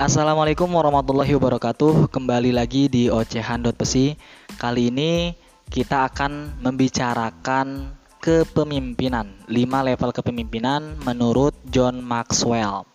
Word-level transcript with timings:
Assalamualaikum 0.00 0.72
warahmatullahi 0.72 1.36
wabarakatuh. 1.36 2.08
Kembali 2.08 2.56
lagi 2.56 2.88
di 2.88 3.12
ocehan.pesi. 3.12 4.16
Kali 4.56 4.88
ini 4.88 5.36
kita 5.68 6.08
akan 6.08 6.56
membicarakan 6.64 7.92
kepemimpinan, 8.16 9.28
5 9.44 9.52
level 9.60 10.10
kepemimpinan 10.16 10.96
menurut 11.04 11.52
John 11.68 12.00
Maxwell. 12.00 12.88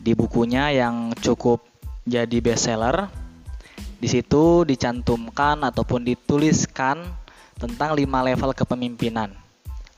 Di 0.00 0.16
bukunya 0.16 0.72
yang 0.72 1.12
cukup 1.12 1.60
jadi 2.08 2.40
bestseller, 2.40 3.12
di 4.00 4.08
situ 4.08 4.64
dicantumkan 4.64 5.60
ataupun 5.60 6.08
dituliskan 6.08 7.04
tentang 7.60 7.92
5 7.92 8.00
level 8.00 8.56
kepemimpinan. 8.56 9.43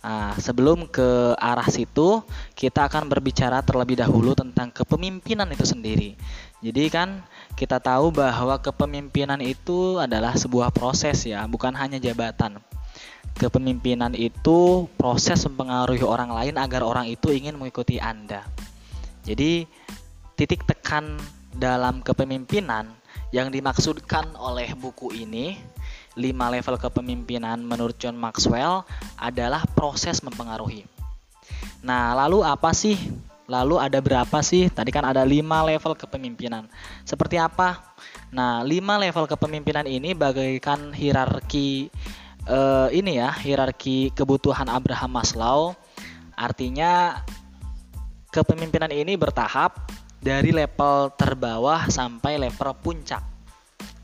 Nah, 0.05 0.39
sebelum 0.39 0.86
ke 0.86 1.35
arah 1.35 1.67
situ, 1.67 2.23
kita 2.54 2.87
akan 2.87 3.11
berbicara 3.11 3.59
terlebih 3.67 3.99
dahulu 3.99 4.39
tentang 4.39 4.71
kepemimpinan 4.71 5.50
itu 5.50 5.67
sendiri. 5.67 6.14
Jadi 6.63 6.85
kan 6.89 7.27
kita 7.59 7.82
tahu 7.82 8.14
bahwa 8.14 8.57
kepemimpinan 8.63 9.43
itu 9.43 9.99
adalah 9.99 10.39
sebuah 10.39 10.71
proses 10.71 11.27
ya, 11.27 11.43
bukan 11.51 11.75
hanya 11.75 11.99
jabatan. 11.99 12.63
Kepemimpinan 13.37 14.17
itu 14.17 14.89
proses 14.96 15.45
mempengaruhi 15.45 16.01
orang 16.07 16.32
lain 16.32 16.54
agar 16.57 16.87
orang 16.87 17.11
itu 17.11 17.35
ingin 17.35 17.59
mengikuti 17.59 18.01
Anda. 18.01 18.46
Jadi 19.26 19.67
titik 20.39 20.65
tekan 20.65 21.18
dalam 21.53 22.01
kepemimpinan 22.01 22.89
yang 23.35 23.51
dimaksudkan 23.51 24.39
oleh 24.39 24.73
buku 24.79 25.13
ini 25.13 25.59
5 26.16 26.32
level 26.32 26.76
kepemimpinan 26.80 27.61
menurut 27.61 28.00
John 28.00 28.16
Maxwell 28.16 28.82
adalah 29.20 29.68
proses 29.76 30.25
mempengaruhi. 30.25 30.89
Nah, 31.84 32.16
lalu 32.16 32.42
apa 32.42 32.73
sih? 32.73 32.97
Lalu 33.47 33.78
ada 33.78 34.03
berapa 34.03 34.42
sih? 34.42 34.67
Tadi 34.73 34.91
kan 34.91 35.06
ada 35.06 35.23
5 35.23 35.39
level 35.45 35.92
kepemimpinan. 35.95 36.67
Seperti 37.06 37.39
apa? 37.39 37.95
Nah, 38.34 38.64
5 38.64 38.73
level 39.06 39.25
kepemimpinan 39.31 39.86
ini 39.86 40.17
bagaikan 40.17 40.91
hierarki 40.91 41.92
uh, 42.51 42.89
ini 42.91 43.23
ya, 43.23 43.30
hierarki 43.30 44.11
kebutuhan 44.17 44.67
Abraham 44.67 45.14
Maslow. 45.14 45.61
Artinya 46.34 47.23
kepemimpinan 48.34 48.91
ini 48.91 49.14
bertahap 49.14 49.89
dari 50.19 50.51
level 50.51 51.14
terbawah 51.14 51.86
sampai 51.86 52.41
level 52.41 52.75
puncak. 52.83 53.36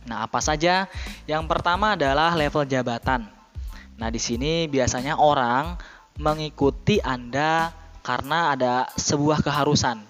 Nah, 0.06 0.27
apa 0.27 0.42
saja? 0.42 0.91
Yang 1.31 1.45
pertama 1.47 1.95
adalah 1.95 2.34
level 2.34 2.67
jabatan. 2.67 3.28
Nah, 3.98 4.09
di 4.11 4.19
sini 4.19 4.67
biasanya 4.67 5.14
orang 5.20 5.78
mengikuti 6.19 6.98
Anda 6.98 7.70
karena 8.03 8.56
ada 8.59 8.91
sebuah 8.98 9.47
keharusan, 9.47 10.03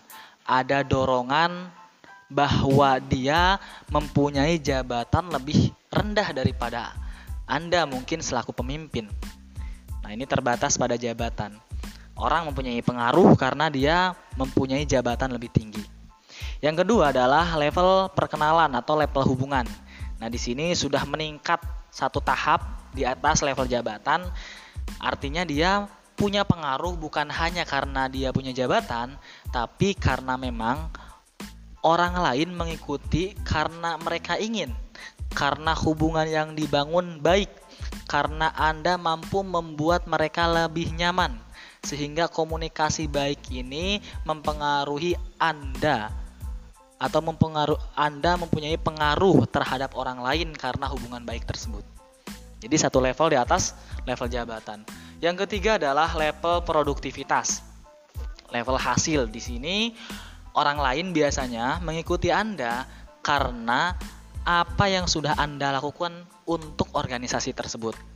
ada 0.49 0.81
dorongan 0.81 1.69
bahwa 2.33 2.97
dia 3.05 3.61
mempunyai 3.93 4.57
jabatan 4.57 5.29
lebih 5.29 5.69
rendah 5.93 6.33
daripada 6.33 6.97
Anda 7.45 7.85
mungkin 7.85 8.25
selaku 8.25 8.57
pemimpin. 8.57 9.13
Nah, 10.01 10.11
ini 10.11 10.25
terbatas 10.25 10.81
pada 10.81 10.97
jabatan. 10.97 11.53
Orang 12.17 12.49
mempunyai 12.49 12.81
pengaruh 12.81 13.37
karena 13.37 13.69
dia 13.69 14.17
mempunyai 14.41 14.89
jabatan 14.89 15.37
lebih 15.37 15.53
tinggi. 15.53 15.85
Yang 16.63 16.87
kedua 16.87 17.11
adalah 17.11 17.59
level 17.59 18.09
perkenalan 18.15 18.71
atau 18.79 18.95
level 18.95 19.27
hubungan. 19.35 19.67
Nah, 20.23 20.31
di 20.31 20.39
sini 20.39 20.71
sudah 20.71 21.03
meningkat 21.03 21.59
satu 21.91 22.23
tahap 22.23 22.63
di 22.95 23.03
atas 23.03 23.43
level 23.43 23.67
jabatan. 23.67 24.23
Artinya 25.03 25.43
dia 25.43 25.91
punya 26.15 26.47
pengaruh 26.47 26.95
bukan 26.95 27.27
hanya 27.27 27.67
karena 27.67 28.07
dia 28.07 28.31
punya 28.31 28.55
jabatan, 28.55 29.19
tapi 29.51 29.99
karena 29.99 30.39
memang 30.39 30.95
orang 31.83 32.15
lain 32.15 32.55
mengikuti 32.55 33.35
karena 33.43 33.99
mereka 33.99 34.39
ingin, 34.39 34.71
karena 35.35 35.75
hubungan 35.75 36.31
yang 36.31 36.55
dibangun 36.55 37.19
baik, 37.19 37.51
karena 38.07 38.55
Anda 38.55 38.95
mampu 38.95 39.43
membuat 39.43 40.07
mereka 40.07 40.47
lebih 40.47 40.95
nyaman, 40.95 41.35
sehingga 41.83 42.31
komunikasi 42.31 43.11
baik 43.11 43.51
ini 43.51 43.99
mempengaruhi 44.23 45.19
Anda 45.43 46.22
atau 47.03 47.19
mempengaruh 47.19 47.99
Anda 47.99 48.39
mempunyai 48.39 48.79
pengaruh 48.79 49.43
terhadap 49.51 49.99
orang 49.99 50.23
lain 50.23 50.55
karena 50.55 50.87
hubungan 50.87 51.27
baik 51.27 51.43
tersebut. 51.43 51.83
Jadi 52.63 52.79
satu 52.79 53.03
level 53.03 53.35
di 53.35 53.39
atas 53.43 53.75
level 54.07 54.31
jabatan. 54.31 54.87
Yang 55.19 55.47
ketiga 55.47 55.83
adalah 55.83 56.15
level 56.15 56.63
produktivitas. 56.63 57.67
Level 58.55 58.79
hasil 58.79 59.27
di 59.27 59.43
sini 59.43 59.77
orang 60.55 60.79
lain 60.79 61.11
biasanya 61.11 61.83
mengikuti 61.83 62.31
Anda 62.31 62.87
karena 63.19 63.99
apa 64.47 64.87
yang 64.87 65.11
sudah 65.11 65.35
Anda 65.35 65.75
lakukan 65.75 66.15
untuk 66.47 66.87
organisasi 66.95 67.51
tersebut. 67.51 68.12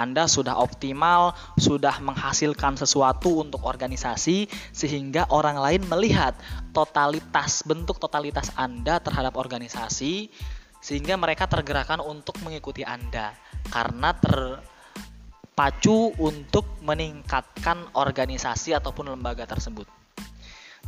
Anda 0.00 0.24
sudah 0.24 0.56
optimal, 0.56 1.36
sudah 1.60 2.00
menghasilkan 2.00 2.80
sesuatu 2.80 3.44
untuk 3.44 3.60
organisasi 3.68 4.48
sehingga 4.72 5.28
orang 5.28 5.60
lain 5.60 5.84
melihat 5.84 6.32
totalitas 6.72 7.60
bentuk 7.68 8.00
totalitas 8.00 8.48
Anda 8.56 8.96
terhadap 9.04 9.36
organisasi 9.36 10.32
sehingga 10.80 11.20
mereka 11.20 11.44
tergerakkan 11.44 12.00
untuk 12.00 12.40
mengikuti 12.40 12.80
Anda 12.80 13.36
karena 13.68 14.16
terpacu 14.16 16.16
untuk 16.16 16.64
meningkatkan 16.80 17.92
organisasi 17.92 18.72
ataupun 18.72 19.12
lembaga 19.12 19.44
tersebut. 19.44 19.84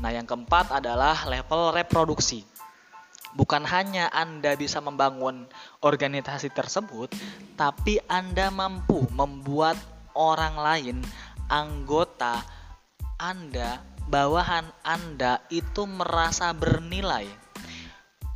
Nah, 0.01 0.09
yang 0.09 0.25
keempat 0.25 0.73
adalah 0.73 1.29
level 1.29 1.77
reproduksi 1.77 2.49
bukan 3.35 3.65
hanya 3.65 4.13
Anda 4.13 4.57
bisa 4.57 4.81
membangun 4.85 5.49
organisasi 5.81 6.53
tersebut, 6.53 7.13
tapi 7.57 8.01
Anda 8.09 8.53
mampu 8.53 9.05
membuat 9.13 9.81
orang 10.13 10.57
lain, 10.57 10.97
anggota 11.49 12.45
Anda, 13.17 13.81
bawahan 14.09 14.69
Anda 14.85 15.41
itu 15.49 15.89
merasa 15.89 16.53
bernilai. 16.53 17.29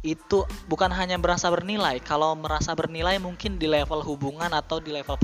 Itu 0.06 0.46
bukan 0.70 0.94
hanya 0.94 1.18
merasa 1.18 1.50
bernilai, 1.50 1.98
kalau 1.98 2.38
merasa 2.38 2.78
bernilai 2.78 3.18
mungkin 3.18 3.58
di 3.58 3.66
level 3.66 4.06
hubungan 4.06 4.54
atau 4.54 4.78
di 4.78 4.94
level 4.94 5.18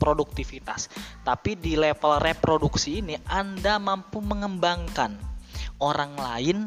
produktivitas. 0.00 0.88
Tapi 1.20 1.60
di 1.60 1.76
level 1.76 2.16
reproduksi 2.16 3.04
ini 3.04 3.20
Anda 3.28 3.76
mampu 3.76 4.24
mengembangkan 4.24 5.20
orang 5.80 6.16
lain 6.16 6.58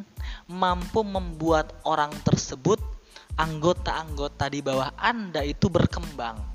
mampu 0.50 1.06
membuat 1.06 1.76
orang 1.88 2.12
tersebut 2.24 2.81
anggota-anggota 3.38 4.46
di 4.50 4.59
bawah 4.62 4.94
Anda 4.98 5.42
itu 5.42 5.70
berkembang. 5.70 6.54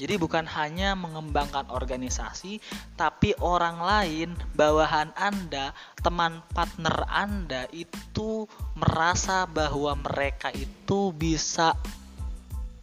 Jadi 0.00 0.16
bukan 0.16 0.48
hanya 0.56 0.96
mengembangkan 0.96 1.68
organisasi, 1.68 2.56
tapi 2.96 3.36
orang 3.36 3.84
lain, 3.84 4.32
bawahan 4.56 5.12
Anda, 5.12 5.76
teman 6.00 6.40
partner 6.56 7.04
Anda 7.04 7.68
itu 7.68 8.48
merasa 8.80 9.44
bahwa 9.44 9.92
mereka 10.00 10.48
itu 10.56 11.12
bisa 11.12 11.76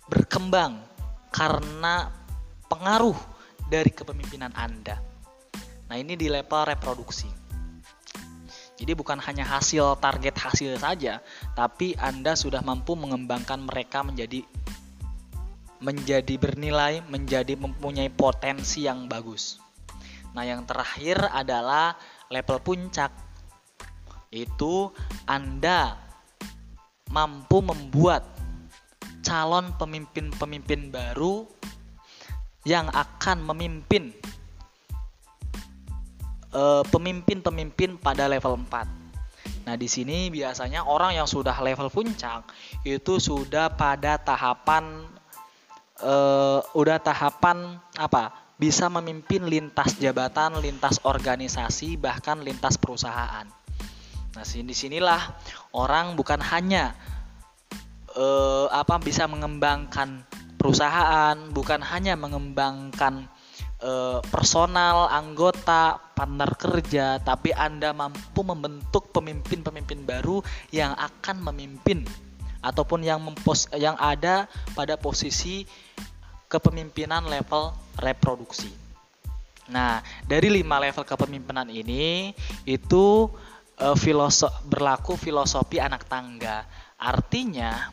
berkembang 0.06 0.78
karena 1.34 2.14
pengaruh 2.70 3.18
dari 3.66 3.90
kepemimpinan 3.90 4.54
Anda. 4.54 5.02
Nah, 5.90 5.98
ini 5.98 6.14
di 6.14 6.30
level 6.30 6.70
reproduksi. 6.70 7.47
Jadi 8.78 8.94
bukan 8.94 9.18
hanya 9.26 9.42
hasil 9.42 9.98
target 9.98 10.38
hasil 10.38 10.78
saja, 10.78 11.18
tapi 11.58 11.98
Anda 11.98 12.38
sudah 12.38 12.62
mampu 12.62 12.94
mengembangkan 12.94 13.66
mereka 13.66 14.06
menjadi 14.06 14.46
menjadi 15.82 16.38
bernilai, 16.38 17.02
menjadi 17.10 17.58
mempunyai 17.58 18.10
potensi 18.14 18.86
yang 18.86 19.10
bagus. 19.10 19.58
Nah, 20.34 20.46
yang 20.46 20.66
terakhir 20.70 21.18
adalah 21.34 21.98
level 22.30 22.62
puncak. 22.62 23.10
Itu 24.30 24.94
Anda 25.26 25.98
mampu 27.10 27.66
membuat 27.66 28.26
calon 29.26 29.74
pemimpin-pemimpin 29.82 30.94
baru 30.94 31.50
yang 32.68 32.92
akan 32.92 33.48
memimpin 33.48 34.12
pemimpin-pemimpin 36.90 38.02
pada 38.02 38.26
level 38.26 38.58
4. 38.66 38.98
Nah, 39.68 39.76
di 39.76 39.92
sini 39.92 40.32
biasanya 40.32 40.88
orang 40.88 41.20
yang 41.20 41.28
sudah 41.28 41.60
level 41.60 41.92
puncak 41.92 42.48
itu 42.88 43.20
sudah 43.20 43.68
pada 43.76 44.16
tahapan 44.16 45.04
uh, 46.00 46.64
udah 46.72 46.98
tahapan 47.04 47.76
apa? 48.00 48.32
Bisa 48.58 48.90
memimpin 48.90 49.46
lintas 49.46 50.00
jabatan, 50.02 50.58
lintas 50.64 51.04
organisasi, 51.06 52.00
bahkan 52.00 52.42
lintas 52.42 52.80
perusahaan. 52.80 53.46
Nah, 54.34 54.46
sini 54.48 54.74
sinilah 54.74 55.36
orang 55.76 56.18
bukan 56.18 56.42
hanya 56.42 56.98
uh, 58.18 58.72
apa 58.72 58.98
bisa 59.04 59.28
mengembangkan 59.30 60.26
perusahaan, 60.58 61.38
bukan 61.54 61.84
hanya 61.86 62.18
mengembangkan 62.18 63.30
eh, 63.82 64.20
personal, 64.30 65.10
anggota, 65.10 65.98
partner 66.18 66.52
kerja, 66.58 67.22
tapi 67.22 67.54
Anda 67.54 67.94
mampu 67.94 68.42
membentuk 68.42 69.14
pemimpin-pemimpin 69.14 70.06
baru 70.06 70.42
yang 70.74 70.98
akan 70.98 71.46
memimpin 71.52 72.02
ataupun 72.62 73.06
yang 73.06 73.22
mempos 73.22 73.70
yang 73.78 73.96
ada 74.02 74.50
pada 74.74 74.98
posisi 74.98 75.64
kepemimpinan 76.50 77.28
level 77.28 77.76
reproduksi. 78.02 78.72
Nah, 79.68 80.00
dari 80.24 80.48
lima 80.48 80.80
level 80.80 81.04
kepemimpinan 81.04 81.68
ini 81.68 82.32
itu 82.64 83.28
uh, 83.84 83.96
filosof 84.00 84.64
berlaku 84.64 85.20
filosofi 85.20 85.78
anak 85.78 86.08
tangga. 86.08 86.64
Artinya, 86.96 87.92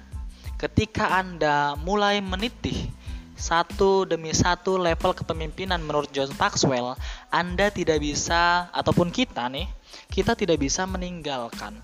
ketika 0.54 1.19
Anda 1.19 1.75
mulai 1.75 2.22
menitih 2.22 2.88
satu 3.34 4.06
demi 4.06 4.31
satu 4.31 4.78
level 4.78 5.12
kepemimpinan 5.14 5.82
menurut 5.82 6.10
John 6.14 6.31
Maxwell, 6.38 6.94
Anda 7.28 7.70
tidak 7.75 8.00
bisa 8.00 8.70
ataupun 8.70 9.10
kita 9.10 9.50
nih, 9.50 9.66
kita 10.10 10.38
tidak 10.38 10.62
bisa 10.62 10.86
meninggalkan 10.86 11.78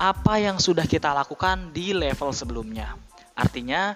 apa 0.00 0.40
yang 0.40 0.56
sudah 0.56 0.88
kita 0.88 1.12
lakukan 1.12 1.76
di 1.76 1.92
level 1.92 2.32
sebelumnya. 2.32 2.96
Artinya, 3.36 3.92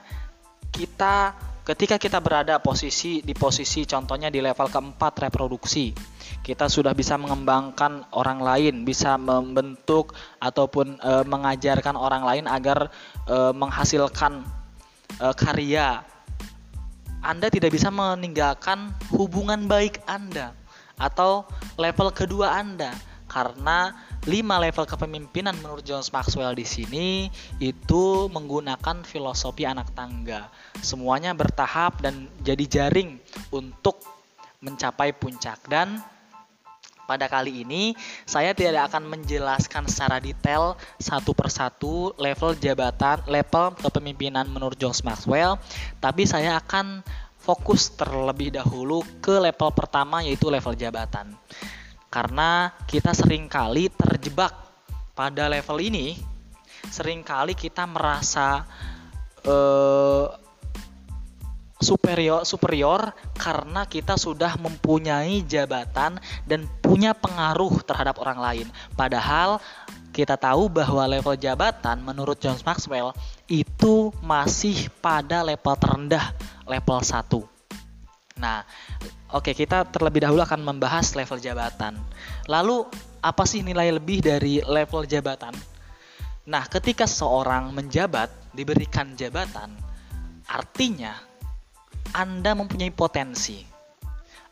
kita 0.69 1.33
ketika 1.65 1.97
kita 1.97 2.21
berada 2.21 2.61
posisi 2.61 3.25
di 3.25 3.33
posisi 3.33 3.89
contohnya 3.89 4.29
di 4.29 4.45
level 4.45 4.69
keempat 4.69 5.17
reproduksi 5.17 5.97
kita 6.45 6.69
sudah 6.69 6.93
bisa 6.93 7.17
mengembangkan 7.17 8.05
orang 8.13 8.45
lain 8.45 8.85
bisa 8.85 9.17
membentuk 9.17 10.13
ataupun 10.45 11.01
e, 11.01 11.13
mengajarkan 11.25 11.97
orang 11.97 12.21
lain 12.21 12.45
agar 12.45 12.93
e, 13.25 13.57
menghasilkan 13.57 14.45
e, 15.19 15.27
karya 15.35 16.03
Anda 17.25 17.49
tidak 17.49 17.73
bisa 17.73 17.89
meninggalkan 17.89 18.93
hubungan 19.15 19.65
baik 19.65 20.03
Anda 20.05 20.53
atau 21.01 21.49
level 21.81 22.15
kedua 22.15 22.55
Anda 22.61 22.95
karena 23.35 23.91
lima 24.31 24.63
level 24.63 24.87
kepemimpinan 24.87 25.59
menurut 25.59 25.83
John 25.83 26.07
Maxwell 26.15 26.55
di 26.55 26.63
sini 26.63 27.27
itu 27.59 28.31
menggunakan 28.31 29.03
filosofi 29.03 29.67
anak 29.67 29.91
tangga. 29.93 30.47
Semuanya 30.79 31.35
bertahap 31.35 31.99
dan 31.99 32.31
jadi 32.47 32.63
jaring 32.63 33.19
untuk 33.51 33.99
mencapai 34.63 35.13
puncak 35.13 35.61
dan 35.67 36.01
pada 37.05 37.29
kali 37.29 37.65
ini 37.65 37.93
saya 38.25 38.57
tidak 38.57 38.93
akan 38.93 39.09
menjelaskan 39.09 39.89
secara 39.89 40.19
detail 40.21 40.77
satu 40.97 41.37
persatu 41.37 42.13
level 42.17 42.57
jabatan, 42.57 43.25
level 43.29 43.77
kepemimpinan 43.81 44.49
menurut 44.49 44.77
John 44.81 44.97
Maxwell, 45.05 45.61
tapi 46.01 46.25
saya 46.25 46.59
akan 46.61 47.05
fokus 47.45 47.93
terlebih 47.93 48.57
dahulu 48.57 49.05
ke 49.21 49.37
level 49.37 49.71
pertama 49.77 50.25
yaitu 50.25 50.49
level 50.49 50.73
jabatan. 50.73 51.37
Karena 52.09 52.73
kita 52.89 53.13
sering 53.13 53.51
kali 53.51 53.93
terjebak 53.93 54.55
pada 55.13 55.51
level 55.51 55.79
ini, 55.83 56.17
sering 56.89 57.21
kali 57.21 57.53
kita 57.53 57.85
merasa 57.85 58.65
uh, 59.45 60.44
superior 61.85 62.49
superior 62.49 63.13
karena 63.37 63.85
kita 63.85 64.17
sudah 64.17 64.57
mempunyai 64.57 65.45
jabatan 65.45 66.17
dan 66.49 66.65
punya 66.81 67.13
pengaruh 67.13 67.85
terhadap 67.85 68.17
orang 68.19 68.41
lain. 68.41 68.67
Padahal 68.97 69.61
kita 70.15 70.39
tahu 70.39 70.71
bahwa 70.71 71.05
level 71.11 71.35
jabatan 71.35 72.01
menurut 72.01 72.39
John 72.41 72.57
Maxwell 72.63 73.13
itu 73.51 74.15
masih 74.23 74.89
pada 75.03 75.45
level 75.45 75.75
terendah, 75.77 76.33
level 76.65 77.03
1. 77.03 77.55
Nah, 78.39 78.63
oke 79.35 79.51
okay, 79.51 79.55
kita 79.55 79.87
terlebih 79.91 80.23
dahulu 80.23 80.43
akan 80.47 80.63
membahas 80.63 81.19
level 81.19 81.43
jabatan. 81.43 81.99
Lalu 82.47 82.87
apa 83.21 83.45
sih 83.45 83.67
nilai 83.67 83.91
lebih 83.91 84.23
dari 84.23 84.63
level 84.63 85.03
jabatan? 85.05 85.55
Nah, 86.45 86.63
ketika 86.69 87.09
seorang 87.09 87.73
menjabat, 87.73 88.29
diberikan 88.55 89.19
jabatan, 89.19 89.75
artinya 90.47 91.17
Anda 92.13 92.53
mempunyai 92.53 92.93
potensi. 92.93 93.65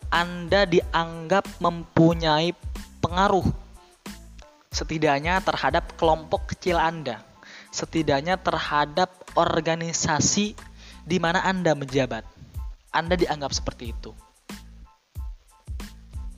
Anda 0.09 0.65
dianggap 0.65 1.61
mempunyai 1.61 2.53
pengaruh 3.05 3.45
setidaknya 4.73 5.45
terhadap 5.45 5.97
kelompok 6.01 6.57
kecil 6.57 6.81
Anda, 6.81 7.21
setidaknya 7.69 8.41
terhadap 8.41 9.13
organisasi 9.37 10.57
di 11.05 11.17
mana 11.21 11.45
Anda 11.45 11.77
menjabat. 11.77 12.25
Anda 12.93 13.17
dianggap 13.17 13.53
seperti 13.53 13.93
itu. 13.93 14.13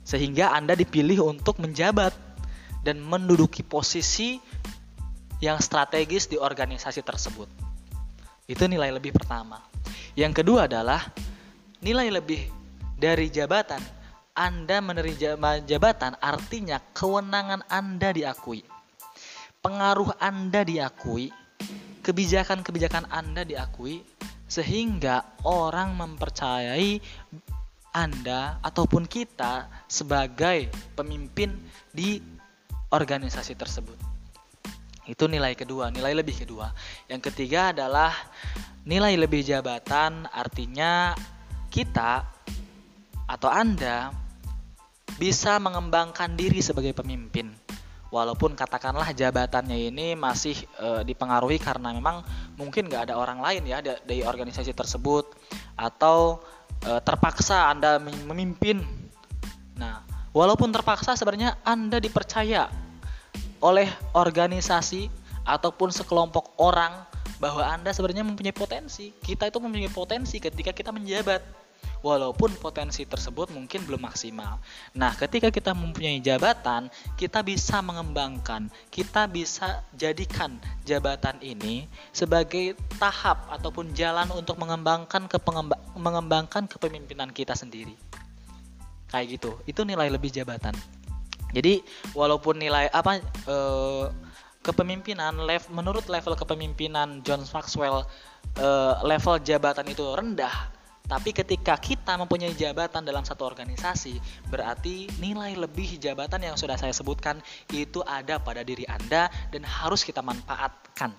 Sehingga 0.07 0.55
Anda 0.55 0.75
dipilih 0.75 1.23
untuk 1.23 1.59
menjabat 1.59 2.15
dan 2.85 3.01
menduduki 3.01 3.65
posisi 3.65 4.37
yang 5.43 5.59
strategis 5.59 6.31
di 6.31 6.39
organisasi 6.39 7.01
tersebut. 7.01 7.49
Itu 8.45 8.69
nilai 8.69 8.93
lebih 8.93 9.11
pertama. 9.11 9.74
Yang 10.15 10.41
kedua 10.41 10.71
adalah 10.71 11.03
nilai 11.83 12.07
lebih 12.07 12.47
dari 12.95 13.27
jabatan. 13.27 13.83
Anda 14.35 14.83
menerima 14.83 15.63
jabatan 15.63 16.19
artinya 16.19 16.79
kewenangan 16.91 17.63
Anda 17.71 18.11
diakui. 18.11 18.63
Pengaruh 19.63 20.15
Anda 20.19 20.63
diakui, 20.67 21.31
kebijakan-kebijakan 22.03 23.11
Anda 23.11 23.47
diakui, 23.47 24.03
sehingga 24.47 25.39
orang 25.47 25.95
mempercayai 25.95 26.99
Anda 27.95 28.59
ataupun 28.59 29.07
kita 29.07 29.71
sebagai 29.87 30.67
pemimpin 30.99 31.55
di 31.95 32.19
organisasi 32.91 33.55
tersebut. 33.55 33.99
Itu 35.07 35.31
nilai 35.31 35.55
kedua, 35.55 35.91
nilai 35.95 36.11
lebih 36.11 36.43
kedua. 36.43 36.75
Yang 37.07 37.31
ketiga 37.31 37.71
adalah 37.71 38.11
nilai 38.85 39.17
lebih 39.17 39.41
jabatan, 39.41 40.29
artinya 40.29 41.17
kita 41.73 42.21
atau 43.25 43.49
Anda 43.49 44.13
bisa 45.17 45.57
mengembangkan 45.57 46.37
diri 46.37 46.61
sebagai 46.61 46.93
pemimpin. 46.93 47.49
Walaupun 48.13 48.53
katakanlah 48.55 49.11
jabatannya 49.11 49.91
ini 49.91 50.13
masih 50.15 50.55
e, 50.77 51.03
dipengaruhi 51.03 51.59
karena 51.59 51.91
memang 51.91 52.23
mungkin 52.55 52.87
nggak 52.87 53.11
ada 53.11 53.15
orang 53.19 53.43
lain 53.43 53.67
ya 53.67 53.83
dari 53.83 54.23
organisasi 54.23 54.71
tersebut 54.71 55.35
atau 55.75 56.39
e, 56.79 56.95
terpaksa 57.01 57.73
anda 57.73 57.99
memimpin. 57.99 58.85
Nah 59.75 60.05
walaupun 60.31 60.71
terpaksa 60.71 61.17
sebenarnya 61.17 61.59
anda 61.67 61.99
dipercaya 61.99 62.71
oleh 63.59 63.89
organisasi 64.15 65.09
ataupun 65.43 65.91
sekelompok 65.91 66.55
orang 66.61 66.95
bahwa 67.37 67.63
anda 67.65 67.91
sebenarnya 67.91 68.23
mempunyai 68.23 68.55
potensi 68.55 69.11
kita 69.23 69.51
itu 69.51 69.57
mempunyai 69.59 69.91
potensi 69.91 70.39
ketika 70.39 70.71
kita 70.71 70.95
menjabat 70.95 71.65
walaupun 72.05 72.53
potensi 72.61 73.01
tersebut 73.01 73.49
mungkin 73.49 73.81
belum 73.89 74.05
maksimal. 74.05 74.61
Nah, 74.93 75.17
ketika 75.17 75.49
kita 75.49 75.73
mempunyai 75.73 76.21
jabatan, 76.21 76.93
kita 77.17 77.41
bisa 77.41 77.81
mengembangkan, 77.81 78.69
kita 78.93 79.25
bisa 79.25 79.81
jadikan 79.97 80.61
jabatan 80.85 81.41
ini 81.41 81.89
sebagai 82.13 82.77
tahap 83.01 83.49
ataupun 83.49 83.97
jalan 83.97 84.29
untuk 84.37 84.61
mengembangkan 84.61 85.25
ke 85.25 85.41
mengembangkan 85.97 86.69
kepemimpinan 86.69 87.33
kita 87.33 87.57
sendiri. 87.57 87.97
Kayak 89.09 89.41
gitu. 89.41 89.51
Itu 89.65 89.81
nilai 89.81 90.13
lebih 90.13 90.29
jabatan. 90.29 90.77
Jadi, 91.57 91.81
walaupun 92.13 92.59
nilai 92.61 92.91
apa 92.91 93.17
eh, 93.47 94.05
kepemimpinan 94.65 95.37
level 95.37 95.69
menurut 95.69 96.09
level 96.09 96.33
kepemimpinan 96.33 97.21
John 97.21 97.45
Maxwell 97.45 98.01
eh, 98.57 98.93
level 99.05 99.37
jabatan 99.45 99.85
itu 99.85 100.01
rendah 100.01 100.75
tapi 101.05 101.37
ketika 101.37 101.77
kita 101.77 102.17
mempunyai 102.17 102.57
jabatan 102.57 103.05
dalam 103.05 103.21
satu 103.21 103.45
organisasi, 103.45 104.17
berarti 104.49 105.05
nilai 105.21 105.53
lebih 105.53 106.01
jabatan 106.01 106.41
yang 106.41 106.57
sudah 106.57 106.81
saya 106.81 106.89
sebutkan 106.97 107.37
itu 107.69 108.01
ada 108.01 108.41
pada 108.41 108.65
diri 108.65 108.89
Anda 108.89 109.29
dan 109.53 109.61
harus 109.61 110.01
kita 110.01 110.25
manfaatkan. 110.25 111.13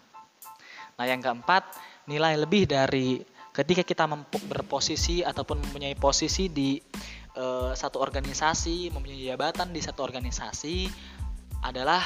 Nah, 0.99 1.07
yang 1.07 1.23
keempat, 1.23 1.71
nilai 2.11 2.35
lebih 2.35 2.67
dari 2.67 3.23
ketika 3.55 3.87
kita 3.87 4.11
berposisi 4.51 5.23
ataupun 5.23 5.63
mempunyai 5.63 5.95
posisi 5.95 6.51
di 6.51 6.83
uh, 7.39 7.71
satu 7.71 8.03
organisasi, 8.03 8.91
mempunyai 8.91 9.31
jabatan 9.31 9.71
di 9.71 9.79
satu 9.79 10.03
organisasi 10.03 10.91
adalah 11.63 12.03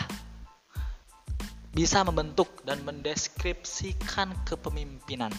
bisa 1.70 2.02
membentuk 2.02 2.62
dan 2.66 2.82
mendeskripsikan 2.82 4.34
kepemimpinan. 4.46 5.30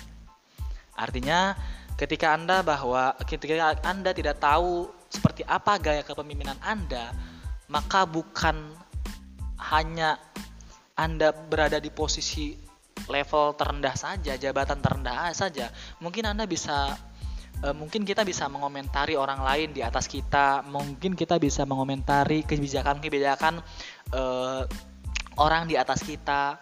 Artinya, 0.95 1.55
Ketika 2.01 2.33
Anda 2.33 2.65
bahwa 2.65 3.13
ketika 3.29 3.77
Anda 3.85 4.09
tidak 4.09 4.41
tahu 4.41 4.89
seperti 5.05 5.45
apa 5.45 5.77
gaya 5.77 6.01
kepemimpinan 6.01 6.57
Anda, 6.65 7.13
maka 7.69 8.09
bukan 8.09 8.73
hanya 9.69 10.17
Anda 10.97 11.29
berada 11.29 11.77
di 11.77 11.93
posisi 11.93 12.57
level 13.05 13.53
terendah 13.53 13.93
saja, 13.93 14.33
jabatan 14.33 14.81
terendah 14.81 15.29
saja. 15.37 15.69
Mungkin 16.01 16.25
Anda 16.25 16.49
bisa 16.49 16.97
uh, 17.61 17.75
mungkin 17.77 18.01
kita 18.01 18.25
bisa 18.25 18.49
mengomentari 18.49 19.13
orang 19.13 19.45
lain 19.45 19.69
di 19.69 19.85
atas 19.85 20.09
kita, 20.09 20.65
mungkin 20.65 21.13
kita 21.13 21.37
bisa 21.37 21.69
mengomentari 21.69 22.41
kebijakan-kebijakan 22.49 23.61
uh, 24.17 24.65
orang 25.37 25.67
di 25.69 25.79
atas 25.79 26.03
kita, 26.03 26.59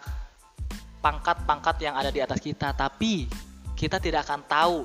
pangkat-pangkat 1.00 1.76
yang 1.82 1.94
ada 1.96 2.12
di 2.12 2.20
atas 2.20 2.38
kita, 2.38 2.76
tapi 2.76 3.26
kita 3.74 3.96
tidak 3.96 4.28
akan 4.28 4.40
tahu 4.44 4.78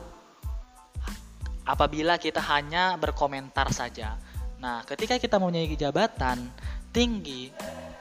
apabila 1.67 2.15
kita 2.15 2.39
hanya 2.39 2.95
berkomentar 2.95 3.67
saja. 3.73 4.15
Nah, 4.61 4.85
ketika 4.87 5.19
kita 5.19 5.35
mempunyai 5.41 5.67
jabatan 5.75 6.47
tinggi, 6.95 7.51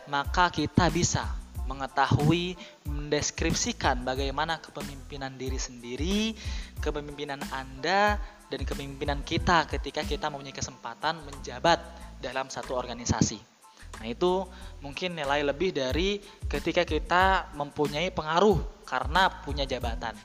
maka 0.07 0.53
kita 0.53 0.93
bisa 0.93 1.27
mengetahui, 1.65 2.55
mendeskripsikan 2.85 4.05
bagaimana 4.05 4.61
kepemimpinan 4.61 5.35
diri 5.41 5.57
sendiri, 5.57 6.37
kepemimpinan 6.85 7.41
Anda, 7.51 8.21
dan 8.53 8.61
kepemimpinan 8.63 9.25
kita 9.25 9.65
ketika 9.67 10.05
kita 10.05 10.29
mempunyai 10.29 10.53
kesempatan 10.53 11.25
menjabat 11.25 11.81
dalam 12.21 12.53
satu 12.53 12.77
organisasi. 12.77 13.54
Nah, 14.01 14.07
itu 14.11 14.47
mungkin 14.83 15.15
nilai 15.15 15.47
lebih 15.47 15.71
dari 15.71 16.19
ketika 16.51 16.83
kita 16.83 17.55
mempunyai 17.55 18.11
pengaruh 18.11 18.85
karena 18.85 19.31
punya 19.43 19.65
jabatan. 19.65 20.17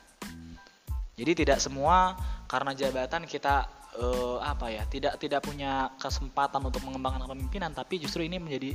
Jadi 1.16 1.32
tidak 1.44 1.60
semua 1.60 2.16
karena 2.48 2.72
jabatan 2.74 3.28
kita 3.28 3.68
uh, 3.98 4.38
apa 4.42 4.70
ya 4.70 4.82
tidak 4.86 5.18
tidak 5.18 5.42
punya 5.42 5.90
kesempatan 5.98 6.62
untuk 6.62 6.82
mengembangkan 6.86 7.26
kepemimpinan 7.26 7.70
tapi 7.74 7.98
justru 7.98 8.26
ini 8.26 8.38
menjadi 8.38 8.74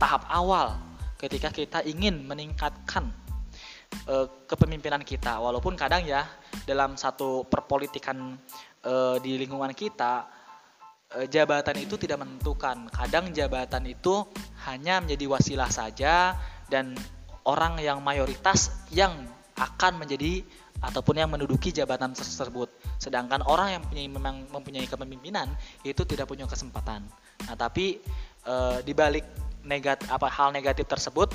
tahap 0.00 0.24
awal 0.32 0.76
ketika 1.20 1.48
kita 1.52 1.78
ingin 1.84 2.24
meningkatkan 2.24 3.08
uh, 4.08 4.26
kepemimpinan 4.48 5.00
kita 5.04 5.36
walaupun 5.40 5.76
kadang 5.76 6.04
ya 6.04 6.24
dalam 6.64 6.96
satu 6.96 7.44
perpolitikan 7.48 8.36
uh, 8.84 9.16
di 9.20 9.36
lingkungan 9.40 9.72
kita 9.72 10.28
jabatan 11.30 11.76
itu 11.78 11.94
tidak 11.94 12.26
menentukan 12.26 12.90
kadang 12.90 13.30
jabatan 13.30 13.86
itu 13.86 14.26
hanya 14.66 14.98
menjadi 14.98 15.24
wasilah 15.30 15.70
saja 15.70 16.34
dan 16.66 16.98
orang 17.46 17.78
yang 17.78 18.02
mayoritas 18.02 18.74
yang 18.90 19.14
akan 19.56 20.02
menjadi 20.02 20.42
ataupun 20.84 21.16
yang 21.16 21.32
menduduki 21.32 21.72
jabatan 21.72 22.12
tersebut. 22.12 22.68
Sedangkan 23.00 23.40
orang 23.48 23.78
yang 23.78 23.80
mempunyai, 23.86 24.08
memang 24.12 24.36
mempunyai 24.52 24.84
kepemimpinan 24.84 25.48
itu 25.86 26.04
tidak 26.04 26.28
punya 26.28 26.44
kesempatan. 26.44 27.06
Nah, 27.48 27.56
tapi 27.56 28.02
e, 28.44 28.54
di 28.84 28.92
balik 28.92 29.24
negat 29.64 30.04
apa 30.12 30.28
hal 30.28 30.52
negatif 30.52 30.84
tersebut 30.84 31.32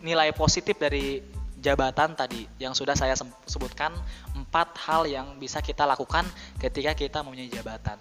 nilai 0.00 0.32
positif 0.32 0.76
dari 0.80 1.20
jabatan 1.64 2.12
tadi 2.12 2.44
yang 2.60 2.76
sudah 2.76 2.92
saya 2.92 3.16
sebutkan 3.48 3.96
empat 4.36 4.76
hal 4.84 5.08
yang 5.08 5.40
bisa 5.40 5.64
kita 5.64 5.88
lakukan 5.88 6.28
ketika 6.60 6.92
kita 6.92 7.18
mempunyai 7.24 7.48
jabatan. 7.48 7.96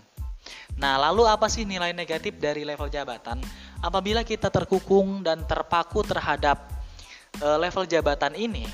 Nah, 0.76 1.00
lalu 1.00 1.24
apa 1.24 1.48
sih 1.48 1.64
nilai 1.64 1.96
negatif 1.96 2.36
dari 2.36 2.68
level 2.68 2.92
jabatan? 2.92 3.40
Apabila 3.80 4.28
kita 4.28 4.52
terkukung 4.52 5.24
dan 5.24 5.48
terpaku 5.48 6.04
terhadap 6.04 6.68
e, 7.40 7.48
level 7.56 7.88
jabatan 7.88 8.36
ini, 8.36 8.68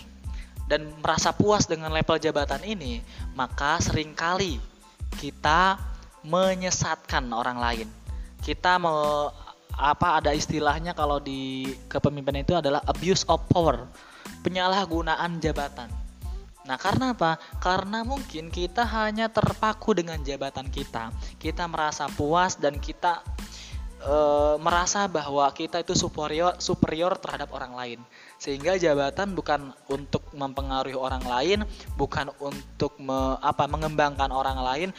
dan 0.70 0.86
merasa 1.02 1.34
puas 1.34 1.66
dengan 1.66 1.90
level 1.90 2.22
jabatan 2.22 2.62
ini, 2.62 3.02
maka 3.34 3.82
sering 3.82 4.14
kali 4.14 4.62
kita 5.18 5.82
menyesatkan 6.22 7.26
orang 7.34 7.58
lain. 7.58 7.90
Kita 8.46 8.78
me, 8.78 8.94
apa 9.74 10.22
ada 10.22 10.30
istilahnya 10.30 10.94
kalau 10.94 11.18
di 11.18 11.74
kepemimpinan 11.90 12.46
itu 12.46 12.54
adalah 12.54 12.86
abuse 12.86 13.26
of 13.26 13.42
power, 13.50 13.90
penyalahgunaan 14.42 15.40
jabatan. 15.42 15.90
Nah, 16.68 16.78
karena 16.78 17.18
apa? 17.18 17.42
Karena 17.58 18.06
mungkin 18.06 18.54
kita 18.54 18.86
hanya 18.86 19.26
terpaku 19.32 19.98
dengan 19.98 20.22
jabatan 20.22 20.70
kita. 20.70 21.10
Kita 21.42 21.66
merasa 21.66 22.06
puas 22.14 22.62
dan 22.62 22.78
kita 22.78 23.26
e, 24.04 24.16
merasa 24.60 25.10
bahwa 25.10 25.50
kita 25.52 25.84
itu 25.84 25.96
superior 25.96 26.56
superior 26.62 27.18
terhadap 27.20 27.52
orang 27.52 27.74
lain 27.76 28.00
sehingga 28.40 28.80
jabatan 28.80 29.36
bukan 29.36 29.76
untuk 29.92 30.24
mempengaruhi 30.32 30.96
orang 30.96 31.24
lain 31.24 31.60
bukan 32.00 32.32
untuk 32.40 32.96
me, 33.02 33.36
apa 33.44 33.68
mengembangkan 33.68 34.32
orang 34.32 34.60
lain 34.64 34.90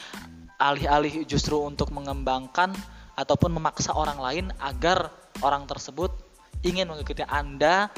alih-alih 0.61 1.25
justru 1.25 1.57
untuk 1.57 1.89
mengembangkan 1.89 2.77
ataupun 3.17 3.57
memaksa 3.57 3.97
orang 3.97 4.21
lain 4.21 4.45
agar 4.61 5.09
orang 5.41 5.65
tersebut 5.65 6.13
ingin 6.61 6.85
mengikuti 6.85 7.25
Anda 7.25 7.89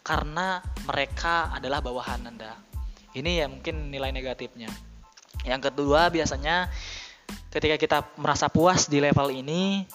karena 0.00 0.64
mereka 0.88 1.52
adalah 1.52 1.84
bawahan 1.84 2.26
Anda. 2.26 2.56
Ini 3.12 3.44
ya 3.44 3.46
mungkin 3.50 3.90
nilai 3.90 4.14
negatifnya. 4.14 4.70
Yang 5.44 5.72
kedua 5.72 6.12
biasanya 6.12 6.68
ketika 7.50 7.76
kita 7.80 7.98
merasa 8.20 8.46
puas 8.50 8.86
di 8.86 9.02
level 9.02 9.30
ini 9.32 9.86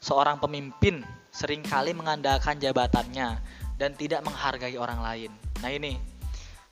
seorang 0.00 0.36
pemimpin 0.40 1.00
sering 1.34 1.64
kali 1.64 1.96
mengandalkan 1.96 2.60
jabatannya 2.60 3.40
dan 3.74 3.90
tidak 3.98 4.22
menghargai 4.22 4.78
orang 4.78 5.00
lain. 5.02 5.30
Nah, 5.64 5.70
ini 5.72 5.98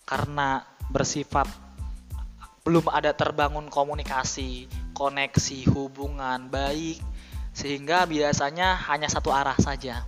karena 0.06 0.62
bersifat 0.92 1.48
belum 2.62 2.86
ada 2.94 3.10
terbangun 3.10 3.66
komunikasi, 3.66 4.70
koneksi, 4.94 5.66
hubungan 5.74 6.46
baik 6.46 7.02
sehingga 7.52 8.06
biasanya 8.06 8.78
hanya 8.86 9.10
satu 9.10 9.34
arah 9.34 9.58
saja. 9.58 10.06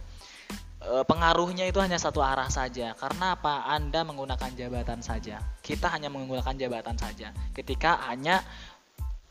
E, 0.85 0.95
pengaruhnya 1.09 1.65
itu 1.65 1.81
hanya 1.81 1.97
satu 1.97 2.21
arah 2.21 2.53
saja. 2.53 2.93
Karena 2.95 3.35
apa? 3.35 3.65
Anda 3.73 4.05
menggunakan 4.05 4.53
jabatan 4.53 5.01
saja. 5.01 5.41
Kita 5.65 5.89
hanya 5.89 6.13
menggunakan 6.13 6.55
jabatan 6.55 7.01
saja. 7.01 7.33
Ketika 7.57 8.05
hanya 8.13 8.45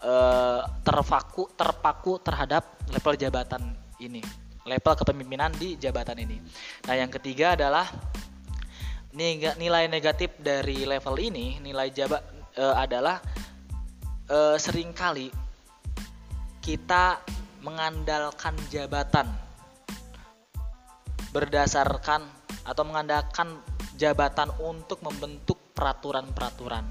e, 0.02 0.14
terpaku 0.82 1.54
terpaku 1.54 2.18
terhadap 2.26 2.82
level 2.90 3.16
jabatan 3.16 3.62
ini 4.02 4.22
level 4.64 4.94
kepemimpinan 4.96 5.52
di 5.56 5.76
jabatan 5.76 6.24
ini. 6.24 6.40
Nah, 6.88 6.96
yang 6.96 7.12
ketiga 7.12 7.56
adalah 7.56 7.88
nilai 9.14 9.86
negatif 9.92 10.34
dari 10.42 10.88
level 10.88 11.20
ini, 11.20 11.60
nilai 11.62 11.92
jabat 11.94 12.24
e, 12.56 12.64
adalah 12.64 13.20
e, 14.26 14.58
sering 14.58 14.96
kali 14.96 15.30
kita 16.64 17.20
mengandalkan 17.60 18.56
jabatan 18.72 19.28
berdasarkan 21.34 22.22
atau 22.64 22.84
mengandalkan 22.86 23.60
jabatan 23.98 24.54
untuk 24.62 25.02
membentuk 25.02 25.58
peraturan-peraturan. 25.74 26.86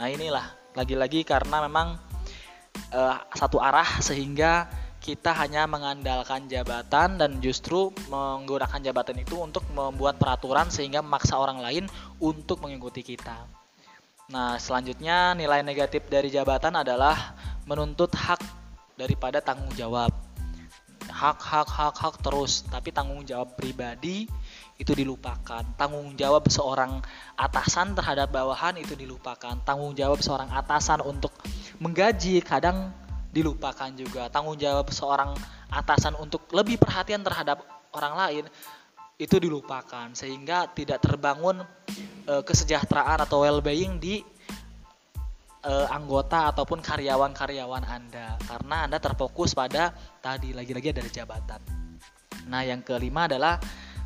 Nah, 0.00 0.08
inilah 0.08 0.46
lagi-lagi 0.72 1.22
karena 1.22 1.62
memang 1.68 2.00
e, 2.90 3.00
satu 3.36 3.60
arah 3.60 4.00
sehingga 4.00 4.66
kita 4.98 5.30
hanya 5.38 5.70
mengandalkan 5.70 6.50
jabatan 6.50 7.14
dan 7.14 7.38
justru 7.38 7.94
menggunakan 8.10 8.82
jabatan 8.82 9.22
itu 9.22 9.38
untuk 9.38 9.62
membuat 9.70 10.18
peraturan 10.18 10.66
sehingga 10.66 10.98
memaksa 10.98 11.38
orang 11.38 11.62
lain 11.62 11.84
untuk 12.18 12.58
mengikuti 12.58 13.06
kita. 13.06 13.46
Nah, 14.26 14.58
selanjutnya 14.58 15.38
nilai 15.38 15.62
negatif 15.62 16.10
dari 16.10 16.34
jabatan 16.34 16.82
adalah 16.82 17.38
menuntut 17.70 18.10
hak 18.10 18.42
daripada 18.98 19.38
tanggung 19.38 19.70
jawab. 19.78 20.25
Hak, 21.16 21.40
hak, 21.40 21.68
hak, 21.72 21.96
hak 21.96 22.16
terus, 22.20 22.68
tapi 22.68 22.92
tanggung 22.92 23.24
jawab 23.24 23.56
pribadi 23.56 24.28
itu 24.76 24.92
dilupakan. 24.92 25.64
Tanggung 25.80 26.12
jawab 26.12 26.44
seorang 26.52 27.00
atasan 27.40 27.96
terhadap 27.96 28.28
bawahan 28.28 28.76
itu 28.76 28.92
dilupakan. 28.92 29.56
Tanggung 29.64 29.96
jawab 29.96 30.20
seorang 30.20 30.52
atasan 30.52 31.00
untuk 31.00 31.32
menggaji 31.80 32.44
kadang 32.44 32.92
dilupakan 33.36 33.92
juga 33.92 34.32
tanggung 34.32 34.56
jawab 34.56 34.88
seorang 34.88 35.36
atasan 35.68 36.16
untuk 36.16 36.48
lebih 36.56 36.80
perhatian 36.80 37.20
terhadap 37.20 37.60
orang 37.92 38.16
lain 38.16 38.44
itu 39.20 39.36
dilupakan 39.36 40.12
sehingga 40.16 40.72
tidak 40.72 41.04
terbangun 41.04 41.60
e, 42.24 42.34
kesejahteraan 42.44 43.24
atau 43.28 43.44
well-being 43.44 44.00
di 44.00 44.24
e, 45.66 45.72
anggota 45.90 46.54
ataupun 46.54 46.78
karyawan-karyawan 46.78 47.82
Anda 47.82 48.38
karena 48.46 48.86
Anda 48.86 49.02
terfokus 49.02 49.52
pada 49.52 49.90
tadi 50.22 50.54
lagi-lagi 50.54 50.94
dari 50.94 51.10
jabatan. 51.10 51.58
Nah, 52.46 52.62
yang 52.62 52.86
kelima 52.86 53.26
adalah 53.26 53.58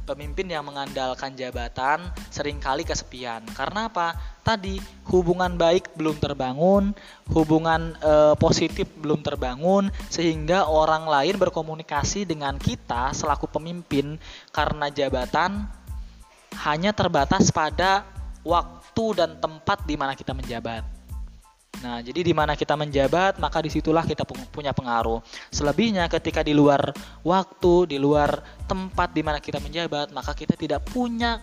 pemimpin 0.09 0.51
yang 0.51 0.67
mengandalkan 0.67 1.37
jabatan 1.39 2.03
sering 2.33 2.59
kali 2.59 2.83
kesepian. 2.83 3.45
Karena 3.55 3.87
apa? 3.87 4.17
Tadi 4.43 4.81
hubungan 5.13 5.55
baik 5.55 5.95
belum 5.95 6.19
terbangun, 6.19 6.97
hubungan 7.31 7.95
e, 8.01 8.35
positif 8.41 8.89
belum 8.99 9.23
terbangun 9.23 9.93
sehingga 10.11 10.67
orang 10.67 11.07
lain 11.07 11.37
berkomunikasi 11.39 12.27
dengan 12.27 12.57
kita 12.59 13.15
selaku 13.15 13.47
pemimpin 13.47 14.19
karena 14.51 14.91
jabatan 14.91 15.69
hanya 16.67 16.91
terbatas 16.91 17.55
pada 17.55 18.03
waktu 18.43 19.05
dan 19.15 19.39
tempat 19.39 19.87
di 19.87 19.95
mana 19.95 20.19
kita 20.19 20.35
menjabat. 20.35 21.00
Nah, 21.81 22.05
jadi 22.05 22.21
di 22.21 22.35
mana 22.37 22.59
kita 22.59 22.77
menjabat, 22.77 23.41
maka 23.41 23.65
di 23.65 23.73
situlah 23.73 24.05
kita 24.05 24.27
punya 24.27 24.77
pengaruh. 24.77 25.25
Selebihnya 25.49 26.11
ketika 26.13 26.45
di 26.45 26.53
luar 26.53 26.93
waktu, 27.25 27.97
di 27.97 27.97
luar 27.97 28.43
tempat 28.69 29.17
di 29.17 29.23
mana 29.25 29.41
kita 29.41 29.63
menjabat, 29.63 30.13
maka 30.13 30.37
kita 30.37 30.59
tidak 30.59 30.85
punya 30.91 31.41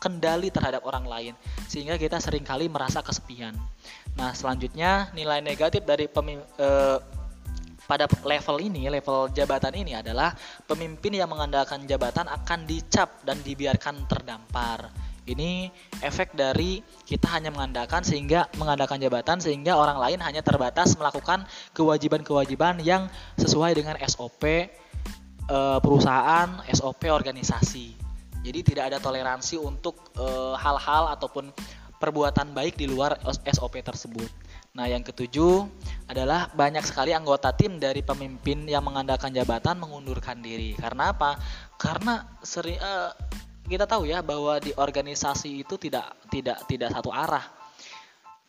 kendali 0.00 0.48
terhadap 0.48 0.80
orang 0.88 1.04
lain 1.04 1.34
sehingga 1.68 2.00
kita 2.00 2.16
sering 2.22 2.40
kali 2.40 2.72
merasa 2.72 3.04
kesepian. 3.04 3.52
Nah, 4.16 4.32
selanjutnya 4.32 5.12
nilai 5.12 5.44
negatif 5.44 5.84
dari 5.84 6.08
pemim, 6.08 6.40
eh, 6.40 6.98
pada 7.84 8.06
level 8.22 8.56
ini, 8.62 8.86
level 8.86 9.34
jabatan 9.34 9.74
ini 9.74 9.98
adalah 9.98 10.30
pemimpin 10.64 11.18
yang 11.18 11.26
mengandalkan 11.26 11.82
jabatan 11.90 12.30
akan 12.30 12.62
dicap 12.62 13.20
dan 13.26 13.42
dibiarkan 13.42 14.06
terdampar. 14.06 15.09
Ini 15.30 15.70
efek 16.02 16.34
dari 16.34 16.82
kita 17.06 17.30
hanya 17.30 17.54
mengandalkan 17.54 18.02
sehingga 18.02 18.50
mengandalkan 18.58 18.98
jabatan 18.98 19.38
sehingga 19.38 19.78
orang 19.78 20.02
lain 20.02 20.18
hanya 20.26 20.42
terbatas 20.42 20.98
melakukan 20.98 21.46
kewajiban-kewajiban 21.70 22.82
yang 22.82 23.06
sesuai 23.38 23.78
dengan 23.78 23.94
SOP 24.02 24.42
eh, 24.42 25.78
perusahaan, 25.78 26.66
SOP 26.74 27.06
organisasi. 27.06 27.94
Jadi 28.42 28.60
tidak 28.66 28.90
ada 28.90 28.98
toleransi 28.98 29.54
untuk 29.62 30.10
eh, 30.18 30.54
hal-hal 30.58 31.14
ataupun 31.14 31.54
perbuatan 32.00 32.56
baik 32.56 32.80
di 32.80 32.90
luar 32.90 33.20
SOP 33.46 33.78
tersebut. 33.84 34.32
Nah, 34.72 34.88
yang 34.88 35.04
ketujuh 35.04 35.68
adalah 36.08 36.48
banyak 36.56 36.80
sekali 36.82 37.12
anggota 37.12 37.52
tim 37.52 37.76
dari 37.76 38.00
pemimpin 38.00 38.64
yang 38.64 38.86
mengandalkan 38.86 39.34
jabatan 39.34 39.76
mengundurkan 39.76 40.40
diri. 40.40 40.72
Karena 40.78 41.12
apa? 41.12 41.36
Karena 41.76 42.24
seri, 42.40 42.80
uh, 42.80 43.12
kita 43.70 43.86
tahu 43.86 44.10
ya 44.10 44.18
bahwa 44.18 44.58
di 44.58 44.74
organisasi 44.74 45.62
itu 45.62 45.78
tidak 45.78 46.10
tidak 46.26 46.66
tidak 46.66 46.90
satu 46.90 47.14
arah. 47.14 47.46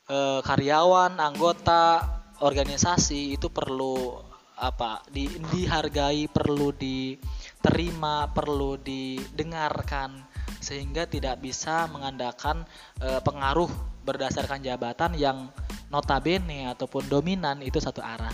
Uh, 0.10 0.42
karyawan, 0.42 1.14
anggota 1.22 2.02
organisasi 2.42 3.38
itu 3.38 3.48
perlu 3.54 4.18
apa? 4.58 5.06
Di, 5.14 5.30
dihargai, 5.54 6.26
perlu 6.26 6.74
diterima, 6.74 8.34
perlu 8.34 8.82
didengarkan 8.82 10.26
sehingga 10.58 11.06
tidak 11.06 11.38
bisa 11.38 11.86
mengandalkan 11.94 12.66
uh, 13.02 13.22
pengaruh 13.22 13.70
berdasarkan 14.02 14.66
jabatan 14.66 15.14
yang 15.14 15.54
notabene 15.94 16.66
ataupun 16.74 17.06
dominan 17.06 17.62
itu 17.62 17.78
satu 17.78 18.02
arah. 18.02 18.34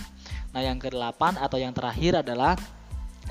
Nah, 0.56 0.63
yang 0.63 0.79
kedelapan 0.79 1.36
atau 1.36 1.60
yang 1.60 1.75
terakhir 1.75 2.24
adalah 2.24 2.56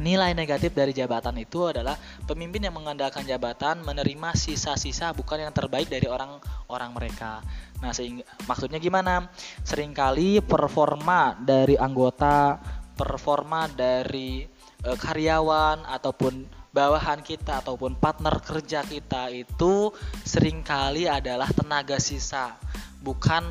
nilai 0.00 0.36
negatif 0.36 0.76
dari 0.76 0.92
jabatan 0.92 1.36
itu 1.40 1.72
adalah 1.72 1.96
pemimpin 2.28 2.68
yang 2.68 2.76
mengandalkan 2.76 3.24
jabatan 3.24 3.80
menerima 3.80 4.36
sisa-sisa 4.36 5.16
bukan 5.16 5.48
yang 5.48 5.52
terbaik 5.52 5.88
dari 5.88 6.04
orang-orang 6.04 6.90
mereka. 6.92 7.40
Nah, 7.80 7.92
sehingga 7.92 8.24
maksudnya 8.44 8.80
gimana? 8.80 9.28
Seringkali 9.64 10.44
performa 10.44 11.36
dari 11.36 11.76
anggota, 11.76 12.60
performa 12.96 13.68
dari 13.68 14.44
e, 14.84 14.90
karyawan 14.96 15.84
ataupun 15.84 16.44
bawahan 16.72 17.24
kita 17.24 17.64
ataupun 17.64 17.96
partner 17.96 18.36
kerja 18.44 18.84
kita 18.84 19.32
itu 19.32 19.92
sering 20.24 20.60
kali 20.60 21.08
adalah 21.08 21.48
tenaga 21.52 21.96
sisa, 21.96 22.56
bukan 23.00 23.44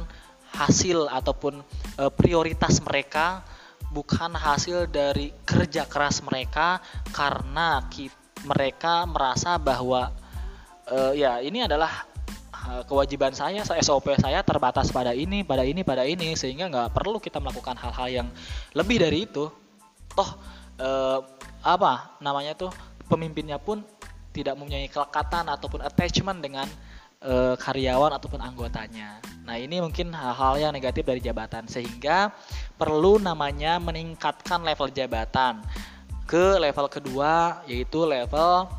hasil 0.54 1.10
ataupun 1.10 1.62
e, 1.98 2.04
prioritas 2.14 2.82
mereka 2.86 3.42
bukan 3.96 4.36
hasil 4.36 4.92
dari 4.92 5.32
kerja 5.48 5.88
keras 5.88 6.20
mereka 6.20 6.84
karena 7.16 7.80
kita, 7.88 8.12
mereka 8.44 9.08
merasa 9.08 9.56
bahwa 9.56 10.12
e, 10.84 11.24
ya 11.24 11.40
ini 11.40 11.64
adalah 11.64 12.04
e, 12.52 12.84
kewajiban 12.84 13.32
saya, 13.32 13.64
SOP 13.64 14.12
saya 14.20 14.44
terbatas 14.44 14.92
pada 14.92 15.16
ini, 15.16 15.48
pada 15.48 15.64
ini, 15.64 15.88
pada 15.88 16.04
ini 16.04 16.36
sehingga 16.36 16.68
nggak 16.68 16.92
perlu 16.92 17.24
kita 17.24 17.40
melakukan 17.40 17.80
hal-hal 17.80 18.08
yang 18.12 18.28
lebih 18.75 19.00
dari 19.00 19.24
itu. 19.24 19.48
Toh 20.12 20.30
e, 20.75 20.90
apa 21.64 22.20
namanya 22.20 22.54
tuh 22.54 22.75
pemimpinnya 23.08 23.58
pun 23.64 23.80
tidak 24.36 24.60
mempunyai 24.60 24.92
kelekatan 24.92 25.48
ataupun 25.48 25.80
attachment 25.88 26.44
dengan 26.44 26.68
e, 27.25 27.34
karyawan 27.58 28.13
ataupun 28.22 28.38
anggotanya. 28.38 29.17
Nah, 29.46 29.58
ini 29.58 29.82
mungkin 29.82 30.13
hal-hal 30.13 30.62
yang 30.62 30.72
negatif 30.74 31.01
dari 31.05 31.22
jabatan 31.22 31.65
sehingga 31.65 32.29
perlu 32.77 33.17
namanya 33.17 33.82
meningkatkan 33.82 34.62
level 34.62 34.94
jabatan 34.94 35.65
ke 36.25 36.57
level 36.61 36.90
kedua 36.90 37.61
yaitu 37.66 38.05
level 38.05 38.70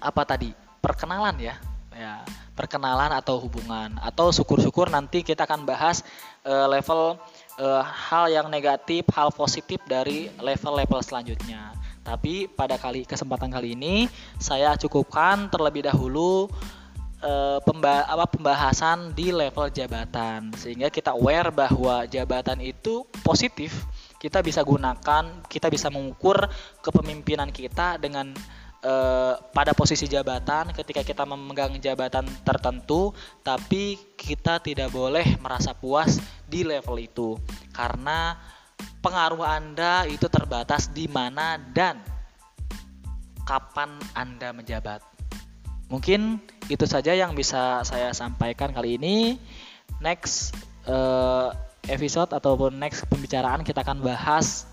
apa 0.00 0.22
tadi? 0.28 0.52
perkenalan 0.84 1.40
ya. 1.40 1.56
Ya, 1.94 2.26
perkenalan 2.58 3.14
atau 3.14 3.38
hubungan 3.38 3.94
atau 4.02 4.34
syukur-syukur 4.34 4.90
nanti 4.90 5.22
kita 5.22 5.46
akan 5.46 5.62
bahas 5.62 6.02
e, 6.42 6.50
level 6.50 7.16
e, 7.54 7.66
hal 7.86 8.26
yang 8.28 8.50
negatif, 8.50 9.06
hal 9.14 9.30
positif 9.30 9.78
dari 9.86 10.26
level-level 10.42 11.00
selanjutnya. 11.00 11.70
Tapi 12.02 12.50
pada 12.50 12.76
kali 12.76 13.06
kesempatan 13.06 13.48
kali 13.48 13.78
ini 13.78 14.10
saya 14.42 14.74
cukupkan 14.76 15.48
terlebih 15.48 15.86
dahulu 15.86 16.50
Eh, 17.24 17.58
pemba 17.64 18.04
apa 18.04 18.28
pembahasan 18.28 19.16
di 19.16 19.32
level 19.32 19.72
jabatan. 19.72 20.52
Sehingga 20.60 20.92
kita 20.92 21.16
aware 21.16 21.48
bahwa 21.48 22.04
jabatan 22.04 22.60
itu 22.60 23.08
positif 23.24 23.88
kita 24.20 24.44
bisa 24.44 24.60
gunakan 24.60 25.40
kita 25.48 25.72
bisa 25.72 25.88
mengukur 25.88 26.36
kepemimpinan 26.84 27.48
kita 27.52 27.96
dengan 28.00 28.32
uh, 28.84 29.36
pada 29.52 29.76
posisi 29.76 30.08
jabatan 30.08 30.72
ketika 30.72 31.04
kita 31.04 31.28
memegang 31.28 31.76
jabatan 31.76 32.24
tertentu 32.40 33.12
tapi 33.44 34.00
kita 34.16 34.64
tidak 34.64 34.88
boleh 34.92 35.24
merasa 35.40 35.72
puas 35.72 36.20
di 36.44 36.60
level 36.60 37.00
itu. 37.00 37.40
Karena 37.72 38.36
pengaruh 39.00 39.48
Anda 39.48 40.04
itu 40.12 40.28
terbatas 40.28 40.92
di 40.92 41.08
mana 41.08 41.56
dan 41.56 42.04
kapan 43.48 43.96
Anda 44.12 44.52
menjabat 44.52 45.13
Mungkin 45.88 46.40
itu 46.72 46.84
saja 46.88 47.12
yang 47.12 47.36
bisa 47.36 47.84
saya 47.84 48.10
sampaikan 48.16 48.72
kali 48.72 48.96
ini. 48.96 49.36
Next 50.00 50.56
uh, 50.88 51.52
episode 51.88 52.32
ataupun 52.32 52.76
next 52.80 53.04
pembicaraan 53.08 53.60
kita 53.62 53.84
akan 53.84 54.00
bahas 54.00 54.64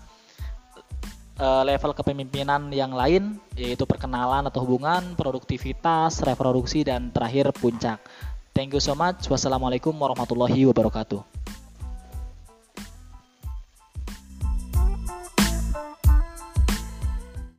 uh, 1.36 1.62
level 1.62 1.92
kepemimpinan 1.92 2.72
yang 2.72 2.92
lain 2.92 3.36
yaitu 3.56 3.84
perkenalan 3.84 4.48
atau 4.48 4.64
hubungan, 4.64 5.14
produktivitas, 5.16 6.24
reproduksi 6.24 6.84
dan 6.84 7.12
terakhir 7.12 7.52
puncak. 7.56 8.00
Thank 8.52 8.76
you 8.76 8.82
so 8.84 8.92
much. 8.92 9.28
Wassalamualaikum 9.32 9.96
warahmatullahi 9.96 10.68
wabarakatuh. 10.68 11.24